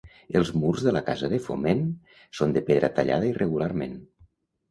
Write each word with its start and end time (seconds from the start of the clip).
Els 0.39 0.47
murs 0.61 0.85
de 0.85 0.93
la 0.95 1.01
casa 1.09 1.27
de 1.33 1.39
Foment 1.47 1.83
són 2.39 2.55
de 2.57 2.63
pedra 2.71 2.91
tallada 3.01 3.31
irregularment. 3.35 3.97